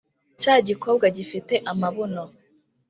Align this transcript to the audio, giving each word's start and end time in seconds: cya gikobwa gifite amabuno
cya 0.41 0.55
gikobwa 0.67 1.05
gifite 1.17 1.55
amabuno 1.71 2.23